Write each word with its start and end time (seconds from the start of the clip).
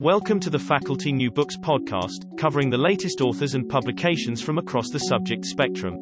Welcome 0.00 0.38
to 0.40 0.50
the 0.50 0.60
Faculty 0.60 1.10
New 1.10 1.28
Books 1.28 1.56
podcast, 1.56 2.38
covering 2.38 2.70
the 2.70 2.78
latest 2.78 3.20
authors 3.20 3.56
and 3.56 3.68
publications 3.68 4.40
from 4.40 4.56
across 4.56 4.90
the 4.90 5.00
subject 5.00 5.44
spectrum. 5.44 5.96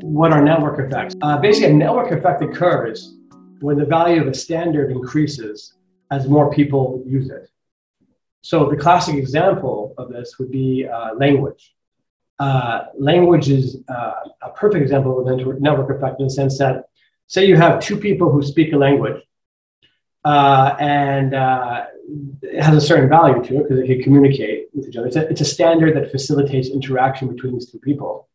What 0.00 0.32
are 0.32 0.42
network 0.42 0.78
effects? 0.78 1.14
Uh, 1.20 1.36
basically, 1.36 1.72
a 1.72 1.74
network 1.74 2.10
effect 2.10 2.40
occurs 2.40 3.18
when 3.60 3.76
the 3.76 3.84
value 3.84 4.22
of 4.22 4.28
a 4.28 4.32
standard 4.32 4.90
increases 4.90 5.74
as 6.10 6.26
more 6.26 6.50
people 6.50 7.02
use 7.04 7.28
it. 7.28 7.50
So, 8.40 8.70
the 8.70 8.76
classic 8.78 9.16
example 9.16 9.92
of 9.98 10.08
this 10.10 10.38
would 10.38 10.50
be 10.50 10.88
uh, 10.88 11.16
language. 11.16 11.74
Uh, 12.38 12.84
language 12.96 13.50
is 13.50 13.76
uh, 13.90 14.14
a 14.40 14.48
perfect 14.56 14.80
example 14.80 15.20
of 15.20 15.26
a 15.26 15.60
network 15.60 15.94
effect 15.94 16.18
in 16.18 16.28
the 16.28 16.32
sense 16.32 16.56
that, 16.60 16.88
say, 17.26 17.44
you 17.44 17.56
have 17.58 17.78
two 17.78 17.98
people 17.98 18.32
who 18.32 18.42
speak 18.42 18.72
a 18.72 18.78
language 18.78 19.22
uh, 20.24 20.76
and 20.78 21.34
uh, 21.34 21.86
it 22.42 22.62
has 22.62 22.76
a 22.76 22.86
certain 22.86 23.08
value 23.08 23.42
to 23.44 23.60
it 23.60 23.68
because 23.68 23.78
it 23.78 23.86
can 23.86 24.02
communicate 24.02 24.68
with 24.74 24.88
each 24.88 24.96
other. 24.96 25.06
It's 25.06 25.16
a, 25.16 25.28
it's 25.28 25.40
a 25.40 25.44
standard 25.44 25.96
that 25.96 26.10
facilitates 26.10 26.68
interaction 26.68 27.28
between 27.28 27.54
these 27.54 27.70
two 27.70 27.78
people. 27.78 28.28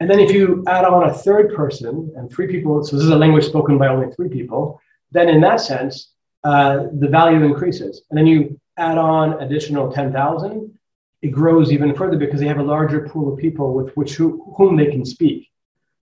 And 0.00 0.10
then 0.10 0.20
if 0.20 0.32
you 0.32 0.64
add 0.66 0.84
on 0.84 1.08
a 1.08 1.12
third 1.12 1.54
person 1.54 2.12
and 2.16 2.30
three 2.30 2.48
people, 2.48 2.82
so 2.84 2.96
this 2.96 3.04
is 3.04 3.10
a 3.10 3.16
language 3.16 3.46
spoken 3.46 3.78
by 3.78 3.88
only 3.88 4.12
three 4.14 4.28
people, 4.28 4.80
then 5.12 5.28
in 5.28 5.40
that 5.42 5.60
sense, 5.60 6.12
uh, 6.42 6.88
the 6.98 7.08
value 7.08 7.44
increases. 7.44 8.02
And 8.10 8.18
then 8.18 8.26
you 8.26 8.60
add 8.76 8.98
on 8.98 9.40
additional 9.42 9.92
10,000, 9.92 10.78
it 11.22 11.28
grows 11.28 11.72
even 11.72 11.94
further 11.94 12.18
because 12.18 12.40
they 12.40 12.48
have 12.48 12.58
a 12.58 12.62
larger 12.62 13.08
pool 13.08 13.32
of 13.32 13.38
people 13.38 13.72
with 13.72 13.94
which 13.96 14.14
who, 14.14 14.52
whom 14.56 14.76
they 14.76 14.86
can 14.86 15.04
speak 15.04 15.48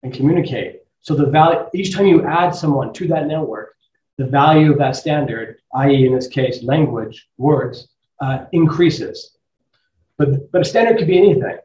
and 0.02 0.14
communicate. 0.14 0.80
So 1.00 1.14
the 1.14 1.26
value 1.26 1.66
each 1.74 1.94
time 1.94 2.06
you 2.06 2.24
add 2.24 2.54
someone 2.54 2.92
to 2.94 3.08
that 3.08 3.26
network, 3.26 3.76
the 4.20 4.26
value 4.26 4.70
of 4.70 4.78
that 4.78 4.96
standard, 4.96 5.56
i.e., 5.76 6.06
in 6.06 6.14
this 6.14 6.28
case, 6.28 6.62
language, 6.62 7.26
words, 7.38 7.88
uh, 8.20 8.44
increases. 8.52 9.38
But, 10.18 10.52
but 10.52 10.60
a 10.60 10.64
standard 10.66 10.98
could 10.98 11.06
be 11.06 11.16
anything. 11.16 11.56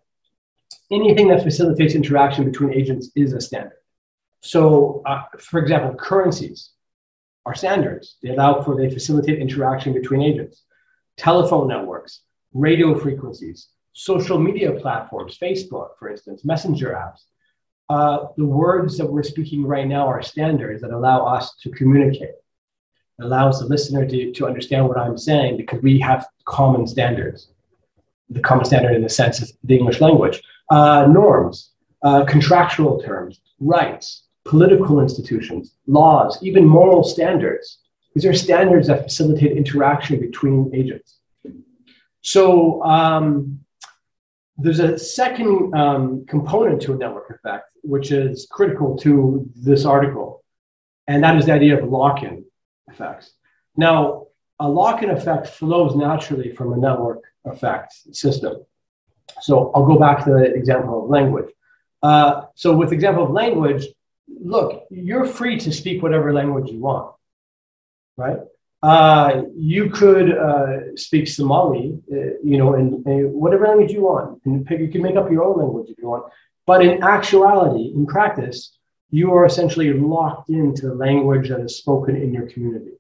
Anything 0.90 1.28
that 1.28 1.44
facilitates 1.44 1.96
interaction 1.96 2.46
between 2.46 2.72
agents 2.74 3.12
is 3.14 3.34
a 3.34 3.42
standard. 3.42 3.80
So, 4.40 5.02
uh, 5.06 5.24
for 5.38 5.60
example, 5.60 5.96
currencies 5.96 6.72
are 7.46 7.54
standards. 7.54 8.16
They 8.24 8.30
allow 8.30 8.62
for, 8.62 8.78
they 8.78 8.90
facilitate 8.90 9.40
interaction 9.40 9.92
between 9.92 10.22
agents. 10.22 10.64
Telephone 11.18 11.68
networks, 11.68 12.22
radio 12.54 12.98
frequencies, 12.98 13.68
social 13.92 14.40
media 14.40 14.72
platforms, 14.72 15.38
Facebook, 15.38 15.90
for 16.00 16.10
instance, 16.10 16.46
messenger 16.46 16.92
apps. 16.94 17.24
Uh, 17.90 18.28
the 18.38 18.46
words 18.46 18.98
that 18.98 19.12
we're 19.12 19.24
speaking 19.24 19.66
right 19.66 19.88
now 19.88 20.08
are 20.08 20.22
standards 20.22 20.82
that 20.82 20.92
allow 20.92 21.26
us 21.26 21.58
to 21.58 21.70
communicate 21.72 22.32
allows 23.20 23.60
the 23.60 23.66
listener 23.66 24.06
to, 24.06 24.32
to 24.32 24.46
understand 24.46 24.88
what 24.88 24.98
I'm 24.98 25.18
saying 25.18 25.58
because 25.58 25.82
we 25.82 26.00
have 26.00 26.28
common 26.46 26.86
standards. 26.88 27.50
The 28.30 28.42
common 28.42 28.66
standard, 28.66 28.96
in 28.96 29.04
the 29.04 29.10
sense, 29.10 29.42
is 29.42 29.54
the 29.64 29.78
English 29.78 30.02
language. 30.02 30.42
Uh, 30.70 31.08
norms, 31.08 31.72
uh, 32.04 32.26
contractual 32.26 33.02
terms, 33.02 33.40
rights, 33.60 34.24
political 34.44 35.00
institutions, 35.00 35.76
laws, 35.88 36.38
even 36.42 36.66
moral 36.66 37.04
standards. 37.04 37.80
These 38.14 38.26
are 38.26 38.34
standards 38.34 38.88
that 38.88 39.04
facilitate 39.04 39.58
interaction 39.58 40.20
between 40.20 40.72
agents. 40.74 41.20
So 42.22 42.84
um, 42.84 43.60
there's 44.58 44.80
a 44.80 44.98
second 44.98 45.76
um, 45.76 46.26
component 46.26 46.82
to 46.84 46.94
a 46.94 46.98
network 46.98 47.30
effect, 47.30 47.72
which 47.84 48.12
is 48.12 48.48
critical 48.50 48.98
to 48.98 49.48
this 49.56 49.86
article, 49.86 50.44
and 51.08 51.24
that 51.24 51.38
is 51.38 51.46
the 51.46 51.54
idea 51.54 51.78
of 51.78 51.90
lock-in 51.90 52.45
effects. 52.88 53.32
Now, 53.76 54.28
a 54.60 54.68
lock-in 54.68 55.10
effect 55.10 55.48
flows 55.48 55.96
naturally 55.96 56.54
from 56.54 56.74
a 56.74 56.78
network 56.78 57.24
effect 57.46 57.94
system. 58.16 58.66
So 59.42 59.72
I'll 59.74 59.86
go 59.86 60.00
back 60.00 60.24
to 60.26 60.32
the 60.32 60.54
example 60.54 61.04
of 61.04 61.10
language. 61.10 61.50
Uh, 62.02 62.44
so 62.56 62.76
with 62.76 62.92
example 62.94 63.24
of 63.24 63.32
language, 63.32 63.86
look, 64.28 64.86
you're 64.90 65.26
free 65.26 65.60
to 65.60 65.72
speak 65.72 66.02
whatever 66.02 66.34
language 66.34 66.72
you 66.72 66.80
want, 66.80 67.16
right? 68.18 68.40
Uh, 68.84 69.44
you 69.58 69.90
could 69.90 70.38
uh, 70.38 70.96
speak 70.96 71.28
Somali, 71.28 71.98
uh, 72.12 72.16
you 72.44 72.58
know, 72.58 72.76
in, 72.76 73.04
in, 73.08 73.34
whatever 73.34 73.68
language 73.68 73.92
you 73.92 74.02
want. 74.02 74.40
And 74.46 74.70
you 74.70 74.90
can 74.90 75.02
make 75.02 75.16
up 75.16 75.32
your 75.32 75.44
own 75.44 75.58
language 75.58 75.90
if 75.90 75.98
you 75.98 76.08
want. 76.08 76.26
But 76.68 76.86
in 76.86 77.02
actuality, 77.02 77.94
in 77.96 78.06
practice, 78.06 78.78
you 79.16 79.34
are 79.34 79.46
essentially 79.46 79.94
locked 79.94 80.50
into 80.50 80.88
the 80.88 80.94
language 80.94 81.48
that 81.48 81.62
is 81.62 81.78
spoken 81.78 82.18
in 82.18 82.34
your 82.34 82.48
community. 82.50 82.96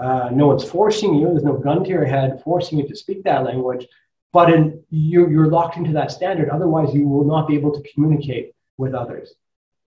Uh, 0.00 0.30
no 0.32 0.46
one's 0.46 0.62
forcing 0.62 1.12
you, 1.16 1.26
there's 1.26 1.42
no 1.42 1.56
gun 1.56 1.82
to 1.82 1.90
your 1.90 2.04
head 2.04 2.40
forcing 2.44 2.78
you 2.78 2.86
to 2.86 2.94
speak 2.94 3.24
that 3.24 3.42
language, 3.42 3.84
but 4.32 4.52
in, 4.54 4.80
you're, 4.90 5.28
you're 5.28 5.48
locked 5.48 5.76
into 5.76 5.92
that 5.92 6.12
standard. 6.12 6.48
Otherwise, 6.50 6.94
you 6.94 7.08
will 7.08 7.24
not 7.24 7.48
be 7.48 7.56
able 7.56 7.72
to 7.72 7.82
communicate 7.92 8.52
with 8.76 8.94
others. 8.94 9.34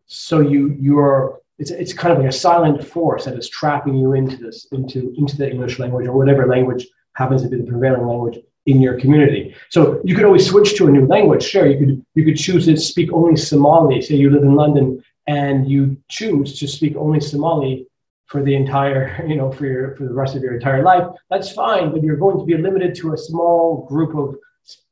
So 0.07 0.41
you, 0.41 0.77
you're, 0.81 1.39
it's, 1.57 1.71
it's 1.71 1.93
kind 1.93 2.13
of 2.13 2.19
like 2.19 2.29
a 2.29 2.33
silent 2.33 2.85
force 2.85 3.25
that 3.27 3.39
is 3.39 3.49
trapping 3.49 3.95
you 3.95 4.15
into 4.15 4.37
this, 4.39 4.67
into, 4.73 5.15
into 5.17 5.37
the 5.37 5.49
English 5.49 5.79
language 5.79 6.09
or 6.09 6.17
whatever 6.17 6.49
language 6.49 6.89
happens 7.13 7.43
to 7.43 7.49
be 7.49 7.59
the 7.59 7.71
prevailing 7.71 8.05
language 8.05 8.39
in 8.67 8.81
your 8.81 8.99
community. 8.99 9.55
So 9.71 10.01
you 10.05 10.15
could 10.15 10.25
always 10.25 10.47
switch 10.47 10.77
to 10.77 10.89
a 10.89 10.91
new 10.91 11.07
language. 11.07 11.43
Sure, 11.43 11.67
you 11.67 11.79
could 11.79 12.05
you 12.15 12.25
could 12.25 12.37
choose 12.37 12.67
to 12.67 12.77
speak 12.77 13.13
only 13.13 13.37
Somali. 13.37 14.01
Say 14.01 14.15
you 14.17 14.31
live 14.31 14.43
in 14.43 14.55
London 14.55 15.03
and 15.27 15.69
you 15.69 15.97
choose 16.09 16.59
to 16.59 16.67
speak 16.67 16.97
only 16.97 17.21
Somali 17.21 17.87
for 18.27 18.43
the 18.43 18.55
entire, 18.55 19.25
you 19.29 19.37
know, 19.37 19.53
for 19.53 19.67
your 19.67 19.97
for 19.97 20.05
the 20.05 20.15
rest 20.15 20.35
of 20.35 20.43
your 20.43 20.55
entire 20.55 20.83
life. 20.83 21.07
That's 21.31 21.53
fine, 21.53 21.93
but 21.93 22.03
you're 22.03 22.17
going 22.17 22.39
to 22.39 22.45
be 22.45 22.57
limited 22.57 22.95
to 22.97 23.13
a 23.13 23.19
small 23.19 23.87
group 23.87 24.17
of 24.17 24.37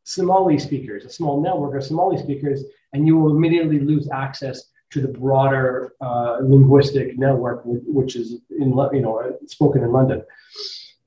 Somali 0.04 0.58
speakers, 0.58 1.04
a 1.04 1.10
small 1.10 1.40
network 1.40 1.76
of 1.76 1.84
Somali 1.84 2.18
speakers, 2.18 2.64
and 2.92 3.06
you 3.06 3.16
will 3.16 3.34
immediately 3.36 3.80
lose 3.80 4.08
access 4.12 4.64
to 4.90 5.00
the 5.00 5.08
broader 5.08 5.92
uh, 6.00 6.38
linguistic 6.42 7.16
network, 7.16 7.62
which 7.64 8.16
is 8.16 8.40
in 8.50 8.70
you 8.92 9.00
know 9.00 9.38
spoken 9.46 9.82
in 9.82 9.92
London. 9.92 10.22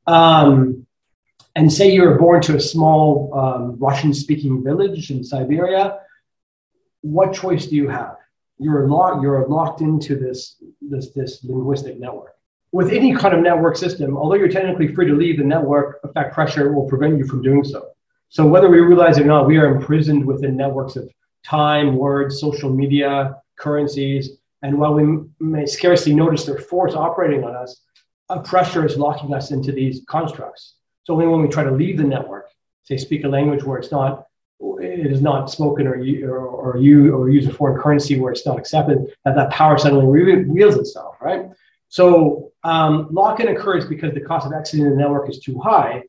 Um, 0.07 0.85
and 1.55 1.71
say 1.71 1.91
you 1.91 2.03
were 2.03 2.17
born 2.17 2.41
to 2.43 2.55
a 2.55 2.59
small 2.59 3.31
um, 3.33 3.77
Russian 3.77 4.13
speaking 4.13 4.63
village 4.63 5.11
in 5.11 5.23
Siberia, 5.23 5.99
what 7.01 7.33
choice 7.33 7.67
do 7.67 7.75
you 7.75 7.89
have? 7.89 8.15
You're, 8.59 8.87
locked, 8.87 9.21
you're 9.21 9.47
locked 9.47 9.81
into 9.81 10.15
this, 10.15 10.61
this, 10.81 11.09
this 11.11 11.43
linguistic 11.43 11.99
network. 11.99 12.35
With 12.71 12.91
any 12.91 13.15
kind 13.15 13.33
of 13.35 13.41
network 13.41 13.77
system, 13.77 14.17
although 14.17 14.35
you're 14.35 14.47
technically 14.47 14.93
free 14.93 15.07
to 15.07 15.13
leave, 15.13 15.37
the 15.37 15.43
network 15.43 15.99
effect 16.03 16.33
pressure 16.33 16.73
will 16.73 16.87
prevent 16.87 17.17
you 17.17 17.25
from 17.25 17.41
doing 17.41 17.63
so. 17.63 17.89
So 18.29 18.47
whether 18.47 18.69
we 18.69 18.79
realize 18.79 19.17
it 19.17 19.23
or 19.23 19.27
not, 19.27 19.45
we 19.45 19.57
are 19.57 19.75
imprisoned 19.75 20.25
within 20.25 20.57
networks 20.57 20.95
of 20.95 21.07
time, 21.45 21.95
words, 21.95 22.39
social 22.39 22.71
media, 22.71 23.35
currencies. 23.57 24.37
And 24.63 24.77
while 24.79 24.93
we 24.93 25.19
may 25.39 25.65
scarcely 25.65 26.15
notice 26.15 26.45
their 26.45 26.57
force 26.57 26.95
operating 26.95 27.43
on 27.43 27.55
us, 27.55 27.81
a 28.29 28.41
pressure 28.41 28.85
is 28.85 28.97
locking 28.97 29.33
us 29.33 29.51
into 29.51 29.71
these 29.71 30.01
constructs. 30.07 30.75
So 31.03 31.13
only 31.13 31.27
when 31.27 31.41
we 31.41 31.47
try 31.47 31.63
to 31.63 31.71
leave 31.71 31.97
the 31.97 32.03
network, 32.03 32.47
say 32.83 32.97
speak 32.97 33.23
a 33.23 33.27
language 33.27 33.63
where 33.63 33.77
it's 33.77 33.91
not, 33.91 34.25
is 34.81 35.21
not 35.21 35.49
spoken 35.49 35.87
or 35.87 35.95
or, 35.95 36.47
or 36.47 36.77
you 36.77 37.15
or 37.15 37.29
use 37.29 37.47
a 37.47 37.53
foreign 37.53 37.79
currency 37.79 38.19
where 38.19 38.31
it's 38.31 38.45
not 38.45 38.57
accepted, 38.57 38.97
that 39.25 39.35
that 39.35 39.49
power 39.51 39.77
suddenly 39.77 40.07
reveals 40.07 40.75
itself, 40.75 41.15
right? 41.21 41.49
So 41.89 42.51
um, 42.63 43.07
lock-in 43.11 43.49
occurs 43.49 43.85
because 43.85 44.13
the 44.13 44.21
cost 44.21 44.47
of 44.47 44.53
exiting 44.53 44.89
the 44.89 44.95
network 44.95 45.29
is 45.29 45.39
too 45.39 45.59
high 45.59 46.03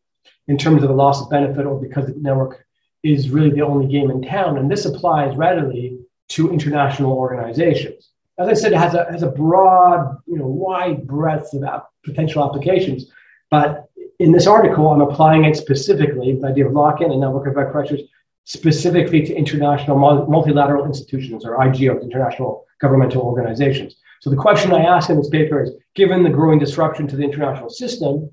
in 0.48 0.56
terms 0.56 0.82
of 0.82 0.88
the 0.88 0.94
loss 0.94 1.20
of 1.20 1.30
benefit 1.30 1.66
or 1.66 1.80
because 1.80 2.06
the 2.06 2.14
network 2.20 2.64
is 3.02 3.30
really 3.30 3.50
the 3.50 3.62
only 3.62 3.86
game 3.86 4.10
in 4.10 4.22
town. 4.22 4.56
And 4.58 4.70
this 4.70 4.84
applies 4.86 5.36
readily 5.36 5.98
to 6.28 6.50
international 6.50 7.12
organizations. 7.12 8.10
As 8.38 8.48
I 8.48 8.54
said, 8.54 8.72
it 8.72 8.78
has 8.78 8.94
a, 8.94 9.04
has 9.10 9.22
a 9.22 9.30
broad, 9.30 10.16
you 10.26 10.38
know, 10.38 10.46
wide 10.46 11.06
breadth 11.06 11.52
of 11.54 11.82
potential 12.04 12.44
applications, 12.44 13.10
but 13.50 13.88
in 14.18 14.32
this 14.32 14.46
article, 14.46 14.88
I'm 14.88 15.00
applying 15.00 15.44
it 15.44 15.56
specifically, 15.56 16.34
the 16.34 16.46
idea 16.46 16.66
of 16.66 16.72
lock-in 16.72 17.10
and 17.10 17.20
network 17.20 17.46
effect 17.48 17.72
pressures, 17.72 18.00
specifically 18.44 19.22
to 19.26 19.34
international 19.34 19.98
multilateral 19.98 20.84
institutions 20.84 21.44
or 21.44 21.56
IGOs, 21.58 22.02
international 22.02 22.64
governmental 22.80 23.22
organizations. 23.22 23.96
So 24.20 24.30
the 24.30 24.36
question 24.36 24.72
I 24.72 24.84
ask 24.84 25.10
in 25.10 25.16
this 25.16 25.28
paper 25.28 25.62
is, 25.62 25.72
given 25.94 26.22
the 26.22 26.30
growing 26.30 26.58
disruption 26.58 27.06
to 27.08 27.16
the 27.16 27.22
international 27.22 27.70
system, 27.70 28.30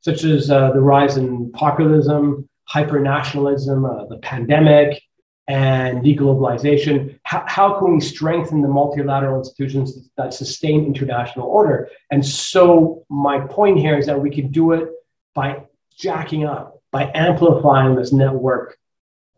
such 0.00 0.24
as 0.24 0.50
uh, 0.50 0.72
the 0.72 0.80
rise 0.80 1.16
in 1.16 1.52
populism, 1.52 2.48
hypernationalism, 2.72 3.78
uh, 3.88 4.06
the 4.06 4.18
pandemic, 4.18 5.00
and 5.48 6.02
deglobalization, 6.02 7.18
how, 7.24 7.44
how 7.46 7.78
can 7.78 7.94
we 7.94 8.00
strengthen 8.00 8.62
the 8.62 8.68
multilateral 8.68 9.38
institutions 9.38 10.08
that 10.16 10.32
sustain 10.32 10.86
international 10.86 11.46
order? 11.46 11.88
And 12.10 12.24
so 12.24 13.04
my 13.10 13.40
point 13.40 13.78
here 13.78 13.98
is 13.98 14.06
that 14.06 14.20
we 14.20 14.30
can 14.30 14.50
do 14.50 14.72
it 14.72 14.88
by 15.34 15.64
jacking 15.96 16.44
up, 16.44 16.80
by 16.90 17.10
amplifying 17.14 17.96
this 17.96 18.12
network, 18.12 18.78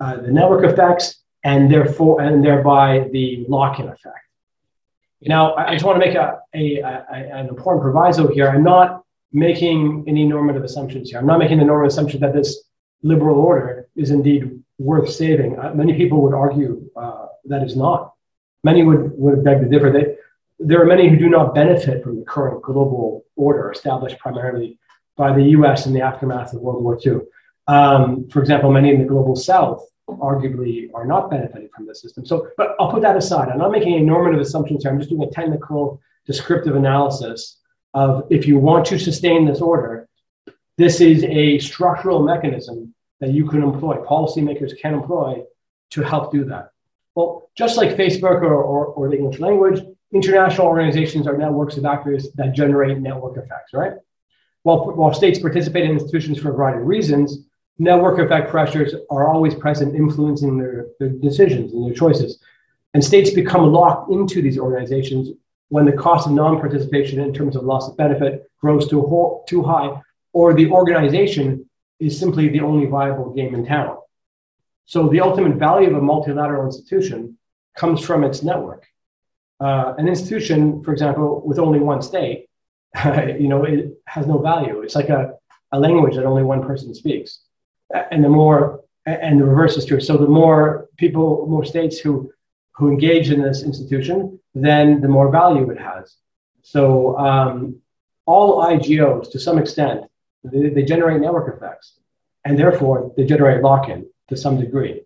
uh, 0.01 0.17
the 0.17 0.31
network 0.31 0.65
effects, 0.71 1.17
and 1.45 1.71
therefore 1.71 2.21
and 2.21 2.45
thereby 2.45 3.09
the 3.13 3.45
lock-in 3.49 3.89
effect. 3.89 4.19
Now, 5.23 5.55
I 5.55 5.73
just 5.73 5.85
want 5.85 6.01
to 6.01 6.07
make 6.07 6.17
a, 6.17 6.41
a, 6.55 6.81
a, 6.81 7.05
an 7.11 7.49
important 7.49 7.83
proviso 7.83 8.29
here. 8.29 8.49
I'm 8.49 8.63
not 8.63 9.05
making 9.33 10.05
any 10.07 10.25
normative 10.25 10.65
assumptions 10.65 11.11
here. 11.11 11.19
I'm 11.19 11.27
not 11.27 11.39
making 11.39 11.59
the 11.59 11.65
normative 11.65 11.93
assumption 11.93 12.21
that 12.21 12.35
this 12.35 12.65
liberal 13.03 13.39
order 13.39 13.89
is 13.97 14.11
indeed 14.11 14.63
worth 14.79 15.11
saving. 15.11 15.59
Uh, 15.59 15.73
many 15.75 15.95
people 15.95 16.21
would 16.23 16.35
argue 16.35 16.91
uh, 16.97 17.27
that 17.47 17.63
it's 17.63 17.77
not. 17.77 18.15
Many 18.65 18.83
would, 18.83 19.13
would 19.19 19.45
beg 19.45 19.61
to 19.61 19.69
differ. 19.69 19.91
They, 19.91 20.17
there 20.59 20.81
are 20.81 20.87
many 20.87 21.09
who 21.09 21.17
do 21.17 21.29
not 21.29 21.55
benefit 21.55 22.03
from 22.03 22.17
the 22.19 22.25
current 22.25 22.63
global 22.63 23.25
order 23.37 23.71
established 23.71 24.19
primarily 24.19 24.79
by 25.17 25.35
the 25.35 25.43
US 25.59 25.87
in 25.87 25.93
the 25.93 26.01
aftermath 26.01 26.53
of 26.53 26.61
World 26.61 26.83
War 26.83 26.99
II. 27.05 27.21
Um, 27.67 28.29
for 28.29 28.41
example, 28.41 28.71
many 28.71 28.91
in 28.91 29.01
the 29.01 29.07
global 29.07 29.37
south 29.37 29.87
arguably 30.09 30.91
are 30.95 31.07
not 31.07 31.31
benefiting 31.31 31.69
from 31.75 31.87
this 31.87 32.03
system. 32.03 32.27
So, 32.27 32.49
but 32.57 32.77
I'll 32.79 32.91
put 32.91 33.03
that 33.03 33.17
aside. 33.17 33.49
I'm 33.49 33.59
not 33.59 33.73
making 33.73 33.95
any 33.95 34.05
normative 34.05 34.41
assumptions 34.41 34.83
here. 34.83 34.93
I'm 34.93 34.99
just 34.99 35.11
doing 35.11 35.23
a 35.23 35.31
technical 35.31 36.01
descriptive 36.27 36.77
analysis 36.77 37.59
of 37.95 38.27
if 38.31 38.47
you 38.47 38.59
want 38.59 38.85
to 38.87 38.99
sustain 38.99 39.47
this 39.47 39.61
order, 39.61 40.09
this 40.77 41.01
is 41.01 41.25
a 41.25 41.59
structural 41.59 42.23
mechanism 42.23 42.95
that 43.21 43.31
you 43.31 43.49
can 43.49 43.63
employ, 43.63 43.97
policymakers 43.97 44.73
can 44.81 44.95
employ 44.95 45.43
to 45.91 46.03
help 46.03 46.33
do 46.33 46.45
that. 46.45 46.71
Well, 47.15 47.49
just 47.57 47.77
like 47.77 47.91
Facebook 47.91 48.43
or, 48.43 48.63
or, 48.63 48.87
or 48.87 49.09
the 49.09 49.17
English 49.17 49.39
language, 49.39 49.81
international 50.13 50.67
organizations 50.67 51.27
are 51.27 51.39
networks 51.39 51.77
of 51.77 51.85
actors 51.85 52.33
that 52.33 52.53
generate 52.53 52.99
network 52.99 53.37
effects, 53.37 53.73
right? 53.73 53.93
While, 54.65 54.93
while 54.93 55.15
states 55.15 55.39
participate 55.39 55.85
in 55.85 55.93
institutions 55.93 56.39
for 56.39 56.51
a 56.51 56.55
variety 56.55 56.81
of 56.81 56.87
reasons, 56.87 57.44
network 57.79 58.19
effect 58.19 58.51
pressures 58.51 58.95
are 59.11 59.33
always 59.33 59.55
present, 59.55 59.95
influencing 59.95 60.59
their, 60.59 60.87
their 60.99 61.09
decisions 61.09 61.73
and 61.73 61.87
their 61.87 61.95
choices. 61.95 62.39
And 62.93 63.05
states 63.05 63.31
become 63.31 63.73
locked 63.73 64.11
into 64.11 64.41
these 64.41 64.59
organizations 64.59 65.31
when 65.69 65.85
the 65.85 65.93
cost 65.93 66.27
of 66.27 66.33
non-participation 66.33 67.21
in 67.21 67.35
terms 67.35 67.57
of 67.57 67.65
loss 67.65 67.89
of 67.89 67.97
benefit 67.97 68.49
grows 68.61 68.89
too, 68.89 69.43
too 69.49 69.63
high, 69.63 70.01
or 70.33 70.55
the 70.55 70.71
organization 70.71 71.69
is 71.99 72.19
simply 72.19 72.49
the 72.49 72.61
only 72.61 72.87
viable 72.87 73.33
game 73.33 73.55
in 73.55 73.67
town. 73.67 73.99
So 74.87 75.09
the 75.09 75.21
ultimate 75.21 75.57
value 75.57 75.89
of 75.89 75.97
a 75.97 76.01
multilateral 76.01 76.67
institution 76.67 77.39
comes 77.77 78.05
from 78.05 78.23
its 78.23 78.43
network. 78.43 78.87
Uh, 79.59 79.95
an 79.99 80.07
institution, 80.07 80.83
for 80.85 80.93
example, 80.93 81.43
with 81.45 81.59
only 81.59 81.81
one 81.81 82.03
state, 82.03 82.49
you 83.05 83.49
know, 83.49 83.65
it 83.65 83.99
has 84.07 84.27
no 84.27 84.39
value. 84.39 84.83
It's 84.83 84.95
like 84.95 85.09
a, 85.09 85.35
a 85.73 85.79
language 85.81 86.15
that 86.17 86.25
only 86.25 86.45
one 86.45 86.63
person 86.63 86.95
speaks 86.95 87.41
and 87.93 88.25
the 88.25 88.29
more 88.29 88.81
and 89.07 89.41
the 89.41 89.45
reverse 89.45 89.77
is 89.77 89.85
true. 89.85 90.01
So 90.01 90.17
the 90.17 90.29
more 90.29 90.89
people, 90.97 91.47
more 91.47 91.65
states 91.65 91.99
who 91.99 92.33
who 92.73 92.89
engage 92.89 93.31
in 93.31 93.41
this 93.41 93.63
institution, 93.63 94.41
then 94.55 95.01
the 95.01 95.09
more 95.09 95.31
value 95.31 95.71
it 95.71 95.79
has. 95.79 96.17
So 96.63 97.17
um, 97.19 97.77
all 98.27 98.65
IGOs, 98.65 99.31
to 99.33 99.39
some 99.39 99.59
extent, 99.59 100.05
they, 100.43 100.71
they, 100.71 100.83
generate 100.83 101.21
network 101.21 101.55
effects, 101.55 102.01
and 102.45 102.59
therefore 102.59 103.13
they 103.17 103.25
generate 103.25 103.63
lock-in 103.63 104.07
to 104.29 104.37
some 104.37 104.59
degree. 104.59 105.03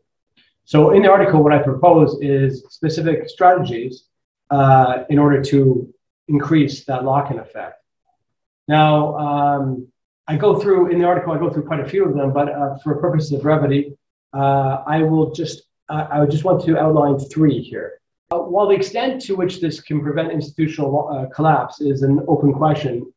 So 0.65 0.93
in 0.93 1.03
the 1.03 1.11
article, 1.11 1.43
what 1.43 1.53
I 1.53 1.59
propose 1.59 2.19
is 2.23 2.65
specific 2.71 3.29
strategies 3.29 4.05
uh, 4.51 5.05
in 5.11 5.19
order 5.19 5.43
to 5.45 5.93
increase 6.29 6.85
that 6.85 7.05
lock-in 7.05 7.39
effect. 7.39 7.83
Now, 8.67 9.17
um, 9.17 9.89
I 10.31 10.37
go 10.37 10.61
through 10.61 10.91
in 10.91 10.99
the 10.99 11.07
article. 11.07 11.33
I 11.33 11.39
go 11.39 11.51
through 11.51 11.65
quite 11.65 11.81
a 11.81 11.89
few 11.89 12.05
of 12.05 12.15
them, 12.15 12.33
but 12.35 12.51
uh, 12.51 12.77
for 12.85 12.97
purposes 12.97 13.33
of 13.33 13.43
brevity, 13.43 13.97
uh, 14.35 14.83
I 14.87 15.03
will 15.03 15.33
just 15.33 15.63
uh, 15.89 16.07
I 16.11 16.27
just 16.27 16.45
want 16.45 16.63
to 16.67 16.79
outline 16.79 17.19
three 17.19 17.63
here. 17.63 17.99
Uh, 18.31 18.41
while 18.41 18.69
the 18.69 18.75
extent 18.75 19.23
to 19.23 19.35
which 19.35 19.63
this 19.63 19.81
can 19.81 20.03
prevent 20.03 20.31
institutional 20.31 21.09
uh, 21.09 21.35
collapse 21.35 21.81
is 21.81 22.03
an 22.03 22.21
open 22.29 22.53
question, 22.53 23.11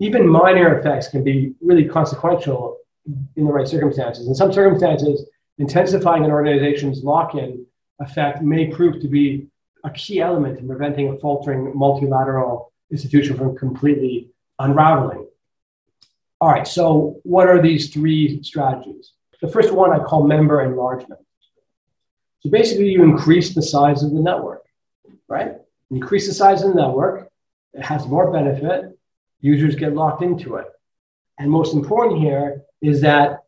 even 0.00 0.26
minor 0.26 0.80
effects 0.80 1.06
can 1.06 1.22
be 1.22 1.54
really 1.60 1.84
consequential 1.84 2.78
in 3.36 3.44
the 3.44 3.52
right 3.52 3.68
circumstances. 3.68 4.26
In 4.26 4.34
some 4.34 4.52
circumstances, 4.52 5.26
intensifying 5.58 6.24
an 6.24 6.32
organization's 6.32 7.04
lock-in 7.04 7.64
effect 8.00 8.42
may 8.42 8.66
prove 8.66 9.00
to 9.00 9.08
be 9.08 9.46
a 9.84 9.90
key 9.90 10.20
element 10.20 10.58
in 10.58 10.66
preventing 10.66 11.08
a 11.08 11.18
faltering 11.18 11.72
multilateral 11.76 12.72
institution 12.90 13.36
from 13.36 13.56
completely 13.56 14.28
unraveling. 14.58 15.27
All 16.40 16.48
right, 16.48 16.66
so 16.66 17.20
what 17.24 17.48
are 17.48 17.60
these 17.60 17.92
three 17.92 18.42
strategies? 18.42 19.12
The 19.40 19.48
first 19.48 19.72
one 19.72 19.92
I 19.92 19.98
call 19.98 20.26
member 20.26 20.62
enlargement. 20.62 21.20
So 22.40 22.50
basically, 22.50 22.90
you 22.90 23.02
increase 23.02 23.54
the 23.54 23.62
size 23.62 24.04
of 24.04 24.12
the 24.12 24.20
network, 24.20 24.64
right? 25.28 25.56
Increase 25.90 26.28
the 26.28 26.34
size 26.34 26.62
of 26.62 26.74
the 26.74 26.80
network, 26.80 27.28
it 27.72 27.82
has 27.82 28.06
more 28.06 28.30
benefit, 28.30 28.96
users 29.40 29.74
get 29.74 29.94
locked 29.94 30.22
into 30.22 30.56
it. 30.56 30.66
And 31.38 31.50
most 31.50 31.74
important 31.74 32.20
here 32.20 32.62
is 32.82 33.00
that 33.00 33.44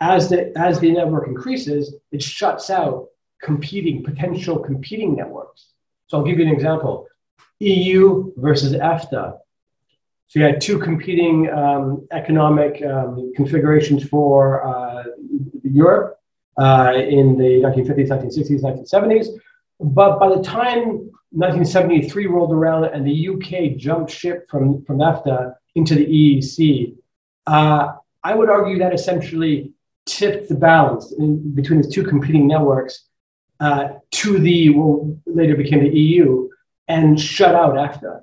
as 0.00 0.28
the, 0.28 0.56
as 0.56 0.78
the 0.78 0.92
network 0.92 1.26
increases, 1.26 1.94
it 2.12 2.22
shuts 2.22 2.70
out 2.70 3.08
competing, 3.42 4.04
potential 4.04 4.58
competing 4.58 5.16
networks. 5.16 5.70
So 6.06 6.18
I'll 6.18 6.24
give 6.24 6.38
you 6.38 6.46
an 6.46 6.52
example 6.52 7.08
EU 7.60 8.32
versus 8.36 8.72
EFTA 8.72 9.38
so 10.28 10.40
you 10.40 10.44
had 10.44 10.60
two 10.60 10.78
competing 10.78 11.48
um, 11.50 12.06
economic 12.12 12.84
um, 12.84 13.32
configurations 13.34 14.06
for 14.06 14.62
uh, 14.66 15.04
Europe 15.62 16.20
uh, 16.58 16.92
in 16.94 17.38
the 17.38 17.62
1950s, 17.62 18.08
1960s, 18.08 18.62
1970s. 18.62 19.26
But 19.80 20.18
by 20.18 20.28
the 20.28 20.42
time 20.42 21.10
1973 21.30 22.26
rolled 22.26 22.52
around 22.52 22.84
and 22.84 23.06
the 23.06 23.28
UK 23.28 23.78
jumped 23.78 24.10
ship 24.10 24.46
from, 24.50 24.84
from 24.84 24.98
EFTA 24.98 25.54
into 25.76 25.94
the 25.94 26.04
EEC, 26.04 26.94
uh, 27.46 27.94
I 28.22 28.34
would 28.34 28.50
argue 28.50 28.78
that 28.80 28.92
essentially 28.92 29.72
tipped 30.04 30.50
the 30.50 30.56
balance 30.56 31.12
in, 31.12 31.54
between 31.54 31.80
the 31.80 31.88
two 31.88 32.04
competing 32.04 32.46
networks 32.46 33.06
uh, 33.60 33.88
to 34.10 34.38
the 34.38 34.70
what 34.70 35.16
later 35.24 35.56
became 35.56 35.84
the 35.84 35.98
EU 35.98 36.50
and 36.88 37.18
shut 37.18 37.54
out 37.54 37.74
EFTA. 37.74 38.20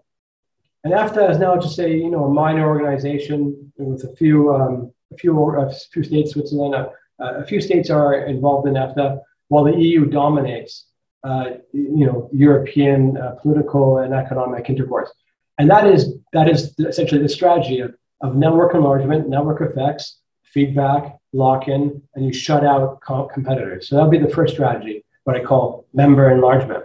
And 0.85 0.93
EFTA 0.93 1.31
is 1.31 1.39
now 1.39 1.57
just 1.57 1.79
a 1.79 1.89
you 1.89 2.11
know 2.11 2.25
a 2.25 2.29
minor 2.29 2.67
organization 2.67 3.71
with 3.75 4.03
a 4.03 4.15
few 4.15 4.53
um, 4.53 4.93
a 5.11 5.17
few 5.17 5.33
a 5.57 5.73
few 5.91 6.03
states, 6.03 6.33
Switzerland, 6.33 6.75
uh, 6.75 6.87
a 7.19 7.43
few 7.43 7.59
states 7.59 7.89
are 7.89 8.13
involved 8.25 8.67
in 8.67 8.75
EFTA, 8.75 9.19
while 9.47 9.63
the 9.63 9.75
EU 9.75 10.05
dominates 10.05 10.85
uh, 11.23 11.45
you 11.73 12.05
know 12.05 12.29
European 12.31 13.17
uh, 13.17 13.31
political 13.41 13.97
and 13.97 14.13
economic 14.13 14.69
intercourse. 14.69 15.11
And 15.57 15.67
that 15.71 15.87
is 15.87 16.19
that 16.33 16.47
is 16.47 16.75
essentially 16.77 17.21
the 17.21 17.29
strategy 17.29 17.79
of, 17.79 17.95
of 18.21 18.35
network 18.35 18.75
enlargement, 18.75 19.27
network 19.27 19.61
effects, 19.61 20.19
feedback, 20.43 21.17
lock-in, 21.33 21.99
and 22.13 22.25
you 22.27 22.31
shut 22.31 22.63
out 22.63 23.01
competitors. 23.33 23.89
So 23.89 23.95
that 23.95 24.03
would 24.03 24.11
be 24.11 24.19
the 24.19 24.35
first 24.35 24.53
strategy, 24.53 25.03
what 25.23 25.35
I 25.35 25.43
call 25.43 25.87
member 25.95 26.29
enlargement. 26.29 26.83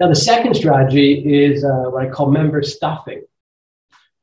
Now, 0.00 0.08
the 0.08 0.16
second 0.16 0.54
strategy 0.54 1.12
is 1.12 1.62
uh, 1.62 1.90
what 1.90 2.02
I 2.02 2.08
call 2.08 2.30
member 2.30 2.62
stuffing. 2.62 3.22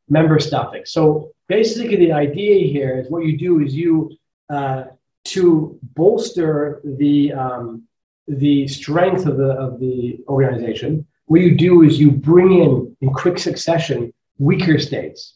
Member 0.09 0.39
stuffing. 0.39 0.81
So 0.85 1.31
basically, 1.47 1.97
the 1.97 2.13
idea 2.13 2.67
here 2.67 2.97
is 2.97 3.11
what 3.11 3.25
you 3.25 3.37
do 3.37 3.59
is 3.59 3.75
you, 3.75 4.11
uh, 4.49 4.85
to 5.25 5.77
bolster 5.93 6.81
the, 6.83 7.31
um, 7.33 7.83
the 8.27 8.67
strength 8.67 9.27
of 9.27 9.37
the, 9.37 9.51
of 9.51 9.79
the 9.79 10.19
organization, 10.27 11.05
what 11.25 11.41
you 11.41 11.55
do 11.55 11.83
is 11.83 11.99
you 11.99 12.09
bring 12.09 12.53
in, 12.53 12.97
in 13.01 13.13
quick 13.13 13.37
succession, 13.37 14.11
weaker 14.39 14.79
states. 14.79 15.35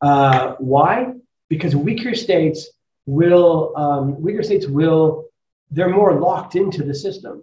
Uh, 0.00 0.54
why? 0.58 1.12
Because 1.50 1.76
weaker 1.76 2.14
states 2.14 2.70
will, 3.04 3.76
um, 3.76 4.22
weaker 4.22 4.42
states 4.42 4.66
will, 4.66 5.26
they're 5.70 5.90
more 5.90 6.18
locked 6.18 6.54
into 6.54 6.82
the 6.82 6.94
system 6.94 7.42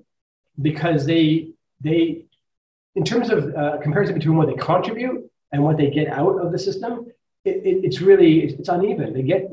because 0.59 1.05
they 1.05 1.52
they, 1.83 2.25
in 2.95 3.03
terms 3.03 3.29
of 3.29 3.53
uh, 3.55 3.77
comparison 3.81 4.15
between 4.15 4.37
what 4.37 4.47
they 4.47 4.55
contribute 4.55 5.29
and 5.51 5.63
what 5.63 5.77
they 5.77 5.89
get 5.89 6.07
out 6.07 6.39
of 6.43 6.51
the 6.51 6.59
system, 6.59 7.07
it, 7.45 7.57
it, 7.69 7.83
it's 7.83 7.99
really 8.01 8.43
it's 8.43 8.69
uneven. 8.69 9.13
They 9.13 9.23
get 9.23 9.49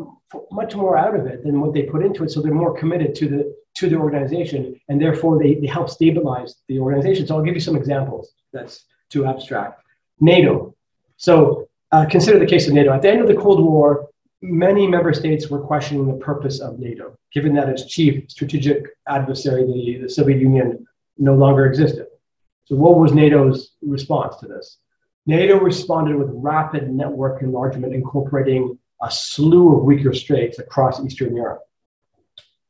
much 0.50 0.74
more 0.76 0.96
out 0.96 1.14
of 1.18 1.26
it 1.26 1.42
than 1.44 1.60
what 1.60 1.74
they 1.74 1.82
put 1.82 2.04
into 2.04 2.22
it, 2.24 2.30
so 2.30 2.40
they're 2.40 2.54
more 2.54 2.76
committed 2.78 3.14
to 3.16 3.28
the 3.28 3.56
to 3.76 3.88
the 3.88 3.96
organization, 3.96 4.78
and 4.88 5.00
therefore 5.00 5.38
they, 5.38 5.54
they 5.54 5.66
help 5.66 5.88
stabilize 5.88 6.56
the 6.68 6.78
organization. 6.78 7.26
So 7.26 7.36
I'll 7.36 7.42
give 7.42 7.54
you 7.54 7.60
some 7.60 7.76
examples. 7.76 8.32
That's 8.52 8.84
too 9.08 9.26
abstract. 9.26 9.82
NATO. 10.20 10.74
So 11.16 11.68
uh, 11.92 12.06
consider 12.06 12.38
the 12.38 12.46
case 12.46 12.66
of 12.68 12.74
NATO. 12.74 12.92
At 12.92 13.02
the 13.02 13.10
end 13.10 13.20
of 13.20 13.28
the 13.28 13.36
Cold 13.36 13.64
War, 13.64 14.08
many 14.42 14.86
member 14.86 15.12
states 15.12 15.48
were 15.48 15.60
questioning 15.60 16.06
the 16.06 16.24
purpose 16.24 16.60
of 16.60 16.78
NATO, 16.78 17.16
given 17.32 17.54
that 17.54 17.68
its 17.68 17.86
chief 17.86 18.30
strategic 18.30 18.86
adversary, 19.08 19.64
the, 19.64 20.02
the 20.02 20.08
Soviet 20.08 20.40
Union, 20.40 20.86
no 21.18 21.34
longer 21.34 21.66
existed. 21.66 22.06
So, 22.70 22.76
what 22.76 22.98
was 22.98 23.12
NATO's 23.12 23.72
response 23.82 24.36
to 24.36 24.46
this? 24.46 24.78
NATO 25.26 25.58
responded 25.58 26.14
with 26.14 26.28
rapid 26.32 26.88
network 26.88 27.42
enlargement, 27.42 27.92
incorporating 27.92 28.78
a 29.02 29.10
slew 29.10 29.76
of 29.76 29.82
weaker 29.82 30.14
states 30.14 30.60
across 30.60 31.04
Eastern 31.04 31.34
Europe. 31.34 31.62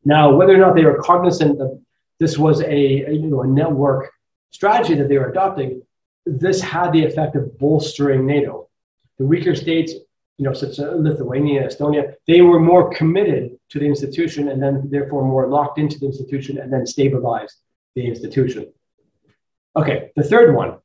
Now, 0.03 0.35
whether 0.35 0.55
or 0.55 0.57
not 0.57 0.75
they 0.75 0.87
were 0.87 1.03
cognizant 1.03 1.59
that 1.59 1.79
this 2.19 2.39
was 2.39 2.63
a, 2.63 2.67
a, 2.73 3.13
you 3.13 3.27
know, 3.27 3.43
a 3.43 3.47
network 3.47 4.11
strategy 4.53 4.95
that 4.95 5.11
they 5.11 5.19
were 5.19 5.29
adopting, 5.29 5.83
this 6.25 6.63
had 6.63 6.95
the 6.95 7.05
effect 7.05 7.37
of 7.37 7.59
bolstering 7.59 8.25
NATO. 8.25 8.71
The 9.19 9.27
weaker 9.27 9.55
states 9.55 9.93
you 10.39 10.47
know, 10.47 10.55
such 10.55 10.71
as 10.71 10.79
Lithuania, 10.79 11.67
Estonia, 11.67 12.15
they 12.27 12.41
were 12.41 12.59
more 12.59 12.89
committed 12.95 13.59
to 13.69 13.79
the 13.79 13.85
institution 13.85 14.49
and 14.49 14.63
then 14.63 14.89
therefore 14.89 15.23
more 15.23 15.47
locked 15.47 15.79
into 15.79 15.99
the 15.99 16.07
institution 16.07 16.57
and 16.57 16.73
then 16.73 16.87
stabilized 16.87 17.57
the 17.95 18.07
institution. 18.07 18.73
Okay, 19.77 20.11
the 20.17 20.25
third 20.25 20.55
one 20.55 20.79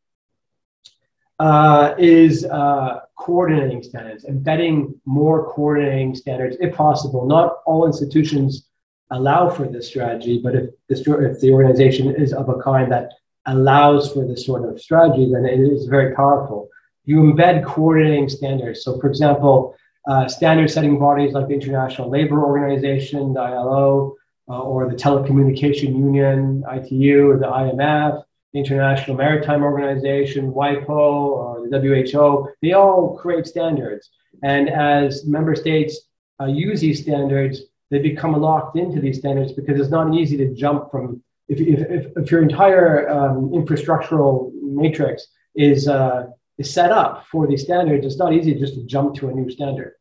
uh, 1.40 1.96
is 1.98 2.46
uh, 2.46 3.00
coordinating 3.18 3.82
standards, 3.82 4.26
embedding 4.26 4.94
more 5.06 5.52
coordinating 5.52 6.16
standards 6.16 6.58
if 6.60 6.76
possible. 6.76 7.26
Not 7.26 7.58
all 7.66 7.88
institutions 7.88 8.68
allow 9.12 9.50
for 9.50 9.68
this 9.68 9.88
strategy, 9.88 10.40
but 10.44 10.56
if, 10.56 10.70
this, 10.88 11.00
if 11.00 11.40
the 11.40 11.52
organization 11.52 12.16
is 12.16 12.34
of 12.34 12.50
a 12.50 12.62
kind 12.62 12.92
that 12.92 13.12
allows 13.48 14.12
for 14.14 14.26
this 14.26 14.46
sort 14.46 14.68
of 14.68 14.80
strategy, 14.80 15.32
then 15.32 15.46
it 15.46 15.60
is 15.60 15.88
very 15.88 16.16
powerful. 16.16 16.70
You 17.06 17.18
embed 17.22 17.66
coordinating 17.66 18.30
standards. 18.30 18.84
So, 18.84 19.00
for 19.00 19.08
example, 19.08 19.76
uh, 20.08 20.28
standard 20.28 20.70
setting 20.70 21.00
bodies 21.00 21.34
like 21.34 21.48
the 21.48 21.54
International 21.54 22.10
Labor 22.10 22.44
Organization, 22.44 23.34
the 23.34 23.42
ILO, 23.42 24.16
uh, 24.48 24.60
or 24.60 24.88
the 24.90 24.96
Telecommunication 24.96 25.90
Union, 25.98 26.64
ITU, 26.72 27.30
or 27.30 27.38
the 27.38 27.48
IMF, 27.48 28.24
International 28.56 29.18
Maritime 29.18 29.64
Organization, 29.64 30.52
WIPO, 30.52 30.90
or 30.90 31.68
the 31.70 31.80
WHO, 31.80 32.50
they 32.62 32.72
all 32.74 33.18
create 33.18 33.46
standards. 33.46 34.10
And 34.44 34.70
as 34.70 35.26
member 35.26 35.56
states 35.56 36.00
uh, 36.42 36.46
use 36.46 36.82
these 36.82 37.02
standards, 37.02 37.62
they 37.92 38.00
become 38.00 38.34
locked 38.34 38.78
into 38.78 39.00
these 39.00 39.20
standards 39.20 39.52
because 39.52 39.80
it's 39.80 39.90
not 39.90 40.14
easy 40.14 40.38
to 40.38 40.54
jump 40.54 40.90
from 40.90 41.22
if, 41.48 41.60
if, 41.60 42.18
if 42.18 42.32
your 42.32 42.42
entire 42.42 43.10
um, 43.10 43.50
infrastructural 43.50 44.52
matrix 44.62 45.28
is, 45.56 45.88
uh, 45.88 46.28
is 46.58 46.74
set 46.74 46.92
up 46.92 47.26
for 47.28 47.48
these 47.48 47.64
standards, 47.64 48.06
it's 48.06 48.18
not 48.18 48.34
easy 48.34 48.56
just 48.56 48.76
to 48.76 48.84
jump 48.84 49.16
to 49.16 49.30
a 49.30 49.32
new 49.32 49.50
standard. 49.50 49.94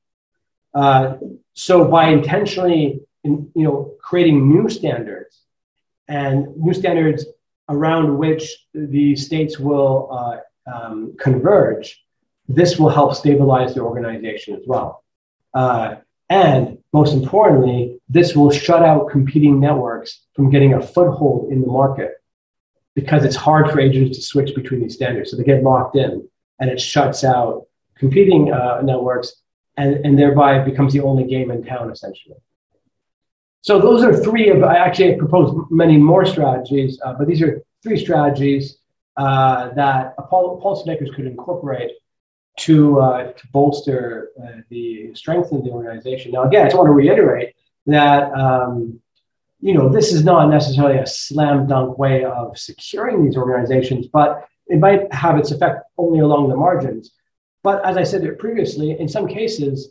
Uh, 0.75 1.17
so 1.53 1.87
by 1.87 2.09
intentionally 2.09 3.01
in, 3.25 3.51
you 3.55 3.65
know, 3.65 3.95
creating 4.01 4.49
new 4.49 4.69
standards 4.69 5.43
and 6.09 6.57
new 6.57 6.75
standards 6.75 7.27
around 7.69 8.17
which 8.19 8.67
the 8.75 9.17
states 9.17 9.59
will 9.59 10.09
uh, 10.13 10.73
um, 10.73 11.15
converge, 11.19 12.05
this 12.49 12.79
will 12.79 12.91
help 12.91 13.15
stabilize 13.15 13.75
the 13.75 13.81
organization 13.81 14.55
as 14.55 14.63
well. 14.67 15.03
Uh, 15.55 15.97
and 16.29 16.79
most 16.93 17.15
importantly, 17.15 18.01
this 18.09 18.35
will 18.35 18.51
shut 18.51 18.83
out 18.83 19.11
competing 19.11 19.61
networks 19.61 20.23
from 20.35 20.51
getting 20.51 20.75
a 20.75 20.83
foothold 20.83 21.53
in 21.53 21.61
the 21.61 21.67
market 21.67 22.13
because 22.95 23.25
it's 23.25 23.37
hard 23.37 23.71
for 23.71 23.81
agents 23.81 24.17
to 24.17 24.23
switch 24.23 24.55
between 24.55 24.81
these 24.81 24.95
standards. 24.95 25.31
So 25.31 25.37
they 25.37 25.45
get 25.45 25.63
locked 25.63 25.97
in 25.97 26.27
and 26.61 26.71
it 26.71 26.81
shuts 26.81 27.25
out 27.25 27.67
competing 27.97 28.53
uh, 28.53 28.81
networks 28.83 29.43
and, 29.77 30.05
and 30.05 30.19
thereby 30.19 30.61
becomes 30.61 30.93
the 30.93 31.01
only 31.01 31.25
game 31.25 31.51
in 31.51 31.65
town 31.65 31.91
essentially. 31.91 32.37
So 33.65 33.79
those 33.79 34.05
are 34.05 34.15
three 34.15 34.51
of, 34.51 34.63
I 34.63 34.77
actually 34.77 35.17
proposed 35.17 35.71
many 35.71 35.97
more 35.97 36.27
strategies, 36.27 37.01
uh, 37.03 37.15
but 37.15 37.27
these 37.27 37.41
are 37.41 37.63
three 37.83 37.97
strategies 37.97 38.77
uh, 39.17 39.71
that 39.71 40.15
policymakers 40.19 41.15
could 41.15 41.25
incorporate 41.25 41.93
to, 42.59 43.01
uh, 43.01 43.33
to 43.33 43.47
bolster 43.53 44.33
uh, 44.39 44.61
the 44.69 45.15
strength 45.15 45.51
of 45.53 45.65
the 45.65 45.71
organization. 45.71 46.33
Now, 46.33 46.43
again, 46.43 46.61
I 46.61 46.65
just 46.67 46.77
want 46.77 46.89
to 46.89 46.93
reiterate 46.93 47.55
that 47.87 48.31
um, 48.35 49.01
you 49.61 49.73
know 49.73 49.89
this 49.89 50.13
is 50.13 50.25
not 50.25 50.51
necessarily 50.51 50.99
a 50.99 51.07
slam 51.07 51.67
dunk 51.67 51.97
way 51.97 52.25
of 52.25 52.59
securing 52.59 53.25
these 53.25 53.39
organizations, 53.39 54.09
but 54.13 54.47
it 54.67 54.79
might 54.79 55.11
have 55.13 55.39
its 55.39 55.53
effect 55.53 55.85
only 55.97 56.21
along 56.21 56.51
the 56.51 56.57
margins. 56.57 57.13
But 57.63 57.83
as 57.87 57.97
I 57.97 58.03
said 58.03 58.39
previously, 58.39 59.01
in 59.01 59.09
some 59.09 59.27
cases, 59.27 59.91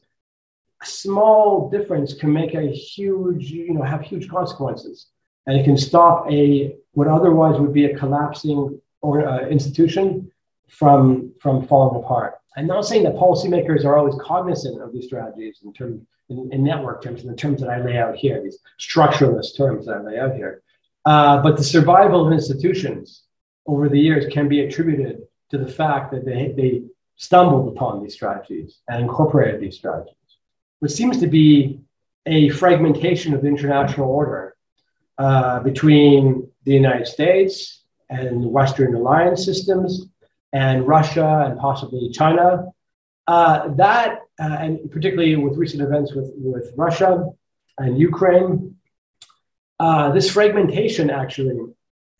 small 0.83 1.69
difference 1.69 2.13
can 2.13 2.31
make 2.31 2.53
a 2.53 2.67
huge, 2.71 3.51
you 3.51 3.73
know, 3.73 3.83
have 3.83 4.01
huge 4.01 4.29
consequences, 4.29 5.07
and 5.47 5.57
it 5.57 5.63
can 5.63 5.77
stop 5.77 6.29
a 6.31 6.75
what 6.93 7.07
otherwise 7.07 7.59
would 7.59 7.73
be 7.73 7.85
a 7.85 7.97
collapsing 7.97 8.79
or 9.01 9.27
uh, 9.27 9.47
institution 9.47 10.31
from 10.67 11.33
from 11.41 11.67
falling 11.67 12.03
apart. 12.03 12.35
I'm 12.55 12.67
not 12.67 12.85
saying 12.85 13.03
that 13.03 13.15
policymakers 13.15 13.83
are 13.83 13.97
always 13.97 14.15
cognizant 14.21 14.81
of 14.81 14.93
these 14.93 15.05
strategies 15.05 15.59
in 15.63 15.73
terms 15.73 16.01
in, 16.29 16.51
in 16.51 16.63
network 16.63 17.03
terms, 17.03 17.23
in 17.23 17.29
the 17.29 17.35
terms 17.35 17.61
that 17.61 17.69
I 17.69 17.83
lay 17.83 17.97
out 17.97 18.15
here, 18.15 18.41
these 18.41 18.59
structuralist 18.79 19.57
terms 19.57 19.85
that 19.85 19.97
I 19.97 20.01
lay 20.01 20.19
out 20.19 20.35
here. 20.35 20.61
Uh, 21.05 21.41
but 21.41 21.57
the 21.57 21.63
survival 21.63 22.25
of 22.25 22.33
institutions 22.33 23.23
over 23.65 23.89
the 23.89 23.99
years 23.99 24.31
can 24.31 24.47
be 24.47 24.61
attributed 24.61 25.23
to 25.51 25.57
the 25.57 25.67
fact 25.67 26.11
that 26.11 26.25
they, 26.25 26.53
they 26.55 26.83
stumbled 27.15 27.75
upon 27.75 28.01
these 28.01 28.13
strategies 28.13 28.79
and 28.87 29.01
incorporated 29.01 29.61
these 29.61 29.75
strategies, 29.75 30.15
which 30.83 30.91
seems 30.91 31.17
to 31.17 31.27
be 31.27 31.79
a 32.25 32.49
fragmentation 32.49 33.33
of 33.33 33.41
the 33.41 33.47
international 33.47 34.09
order 34.09 34.53
uh, 35.17 35.61
between 35.61 36.45
the 36.65 36.73
United 36.73 37.07
States 37.07 37.83
and 38.09 38.45
Western 38.51 38.93
alliance 38.93 39.45
systems 39.45 40.07
and 40.51 40.85
Russia 40.85 41.45
and 41.45 41.57
possibly 41.57 42.09
China. 42.09 42.65
Uh, 43.27 43.69
that, 43.75 44.23
uh, 44.41 44.57
and 44.63 44.91
particularly 44.91 45.37
with 45.37 45.55
recent 45.57 45.81
events 45.81 46.13
with, 46.13 46.33
with 46.35 46.73
Russia 46.75 47.29
and 47.77 47.97
Ukraine, 47.97 48.75
uh, 49.79 50.11
this 50.11 50.29
fragmentation 50.29 51.09
actually, 51.09 51.61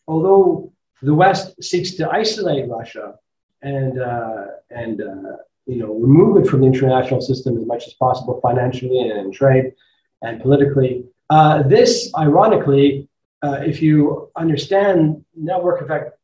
although 0.08 0.72
the 1.02 1.14
West 1.14 1.62
seeks 1.62 1.90
to 1.96 2.08
isolate 2.08 2.66
Russia 2.70 3.16
and, 3.60 4.00
uh, 4.00 4.46
and 4.70 5.02
uh, 5.02 5.36
you 5.66 5.78
know, 5.78 5.94
remove 5.94 6.36
it 6.36 6.48
from 6.48 6.60
the 6.60 6.66
international 6.66 7.20
system 7.20 7.56
as 7.56 7.66
much 7.66 7.86
as 7.86 7.94
possible 7.94 8.40
financially 8.40 8.98
and 9.00 9.18
in 9.18 9.32
trade 9.32 9.72
and 10.22 10.40
politically, 10.40 11.04
uh, 11.30 11.62
this, 11.62 12.10
ironically, 12.16 13.08
if 13.42 13.82
you 13.82 14.30
understand 14.36 15.24
network 15.36 15.82
effect 15.82 16.18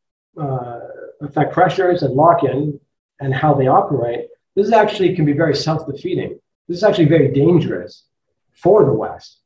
effect 1.20 1.52
pressures 1.52 2.02
and 2.02 2.14
lock-in 2.14 2.80
and 3.20 3.34
how 3.34 3.52
they 3.52 3.66
operate, 3.66 4.28
this 4.56 4.72
actually 4.72 5.14
can 5.14 5.24
be 5.24 5.32
very 5.32 5.54
self-defeating. 5.54 6.38
This 6.66 6.78
is 6.78 6.84
actually 6.84 7.06
very 7.06 7.32
dangerous 7.32 8.04
for 8.52 8.84
the 8.84 8.92
West. 8.92 9.40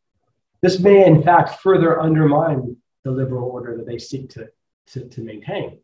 This 0.60 0.78
may, 0.78 1.04
in 1.04 1.22
fact, 1.22 1.60
further 1.60 2.00
undermine 2.00 2.76
the 3.02 3.10
liberal 3.10 3.50
order 3.50 3.76
that 3.76 3.86
they 3.86 3.98
seek 3.98 4.30
to, 4.30 4.48
to, 4.88 5.08
to 5.08 5.20
maintain 5.20 5.78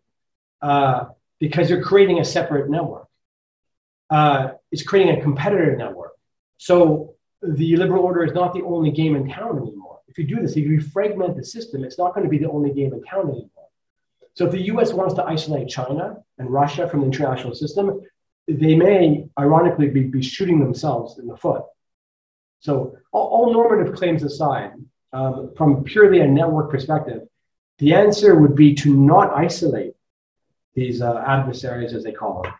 uh, 0.62 1.06
because 1.38 1.68
you're 1.68 1.82
creating 1.82 2.20
a 2.20 2.24
separate 2.24 2.70
network. 2.70 3.08
Uh, 4.10 4.52
it's 4.72 4.82
creating 4.82 5.18
a 5.18 5.22
competitor 5.22 5.76
network. 5.76 6.12
So 6.58 7.14
the 7.42 7.76
liberal 7.76 8.04
order 8.04 8.24
is 8.24 8.32
not 8.32 8.52
the 8.52 8.62
only 8.62 8.90
game 8.90 9.16
in 9.16 9.28
town 9.28 9.58
anymore. 9.58 10.00
If 10.08 10.18
you 10.18 10.24
do 10.24 10.42
this, 10.42 10.52
if 10.52 10.64
you 10.64 10.80
fragment 10.80 11.36
the 11.36 11.44
system, 11.44 11.84
it's 11.84 11.98
not 11.98 12.14
going 12.14 12.24
to 12.24 12.30
be 12.30 12.38
the 12.38 12.50
only 12.50 12.72
game 12.72 12.92
in 12.92 13.02
town 13.02 13.30
anymore. 13.30 13.68
So 14.34 14.46
if 14.46 14.52
the 14.52 14.62
US 14.72 14.92
wants 14.92 15.14
to 15.14 15.24
isolate 15.24 15.68
China 15.68 16.16
and 16.38 16.50
Russia 16.50 16.88
from 16.88 17.00
the 17.00 17.06
international 17.06 17.54
system, 17.54 18.00
they 18.48 18.74
may 18.74 19.28
ironically 19.38 19.88
be, 19.88 20.02
be 20.04 20.22
shooting 20.22 20.58
themselves 20.58 21.18
in 21.18 21.26
the 21.26 21.36
foot. 21.36 21.62
So 22.60 22.96
all, 23.12 23.28
all 23.28 23.52
normative 23.52 23.94
claims 23.94 24.22
aside, 24.22 24.72
um, 25.12 25.52
from 25.56 25.84
purely 25.84 26.20
a 26.20 26.26
network 26.26 26.70
perspective, 26.70 27.22
the 27.78 27.94
answer 27.94 28.34
would 28.34 28.54
be 28.54 28.74
to 28.74 28.94
not 28.94 29.32
isolate 29.34 29.94
these 30.74 31.00
uh, 31.00 31.22
adversaries, 31.26 31.94
as 31.94 32.04
they 32.04 32.12
call 32.12 32.42
them, 32.42 32.52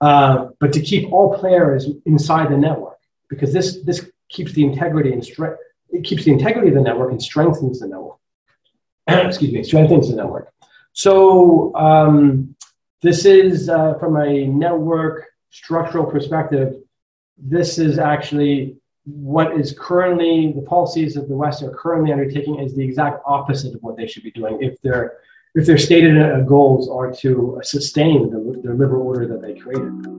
uh, 0.00 0.48
but 0.60 0.72
to 0.72 0.80
keep 0.80 1.12
all 1.12 1.38
players 1.38 1.88
inside 2.06 2.50
the 2.50 2.56
network, 2.56 2.98
because 3.28 3.52
this 3.52 3.82
this 3.84 4.10
keeps 4.28 4.52
the 4.52 4.64
integrity 4.64 5.12
and 5.12 5.24
strength. 5.24 5.58
It 5.90 6.04
keeps 6.04 6.24
the 6.24 6.32
integrity 6.32 6.68
of 6.68 6.74
the 6.74 6.80
network 6.80 7.12
and 7.12 7.22
strengthens 7.22 7.80
the 7.80 7.86
network. 7.86 8.18
Excuse 9.06 9.52
me, 9.52 9.62
strengthens 9.62 10.08
the 10.08 10.16
network. 10.16 10.52
So 10.92 11.74
um, 11.74 12.56
this 13.02 13.24
is 13.24 13.68
uh, 13.68 13.94
from 13.94 14.16
a 14.16 14.46
network 14.46 15.26
structural 15.50 16.06
perspective. 16.06 16.74
This 17.36 17.78
is 17.78 17.98
actually 17.98 18.76
what 19.04 19.58
is 19.58 19.76
currently 19.78 20.52
the 20.52 20.62
policies 20.62 21.14
that 21.14 21.28
the 21.28 21.34
West 21.34 21.62
are 21.62 21.70
currently 21.70 22.12
undertaking 22.12 22.58
is 22.58 22.74
the 22.74 22.82
exact 22.82 23.22
opposite 23.26 23.74
of 23.74 23.82
what 23.82 23.96
they 23.96 24.06
should 24.06 24.22
be 24.22 24.30
doing 24.30 24.58
if 24.62 24.80
their 24.80 25.18
if 25.54 25.66
their 25.66 25.78
stated 25.78 26.20
uh, 26.20 26.40
goals 26.40 26.88
are 26.88 27.12
to 27.12 27.60
sustain 27.62 28.30
the, 28.30 28.60
the 28.62 28.74
liberal 28.74 29.06
order 29.06 29.26
that 29.28 29.40
they 29.40 29.54
created. 29.54 30.13